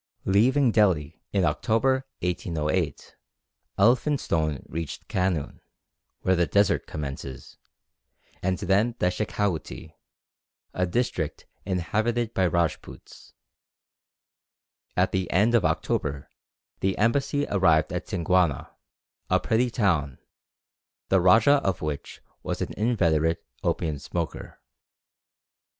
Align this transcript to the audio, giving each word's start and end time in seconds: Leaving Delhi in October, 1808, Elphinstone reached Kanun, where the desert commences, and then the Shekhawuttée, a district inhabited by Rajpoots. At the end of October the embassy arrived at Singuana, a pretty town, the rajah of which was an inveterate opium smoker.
Leaving 0.25 0.71
Delhi 0.71 1.21
in 1.31 1.45
October, 1.45 2.07
1808, 2.23 3.15
Elphinstone 3.77 4.65
reached 4.67 5.07
Kanun, 5.07 5.59
where 6.21 6.35
the 6.35 6.47
desert 6.47 6.87
commences, 6.87 7.59
and 8.41 8.57
then 8.57 8.95
the 8.97 9.09
Shekhawuttée, 9.11 9.93
a 10.73 10.87
district 10.87 11.45
inhabited 11.65 12.33
by 12.33 12.47
Rajpoots. 12.49 13.33
At 14.97 15.11
the 15.11 15.29
end 15.29 15.53
of 15.53 15.63
October 15.63 16.31
the 16.79 16.97
embassy 16.97 17.45
arrived 17.47 17.93
at 17.93 18.07
Singuana, 18.07 18.71
a 19.29 19.39
pretty 19.39 19.69
town, 19.69 20.17
the 21.09 21.21
rajah 21.21 21.61
of 21.63 21.83
which 21.83 22.23
was 22.41 22.59
an 22.59 22.73
inveterate 22.73 23.45
opium 23.61 23.99
smoker. 23.99 24.59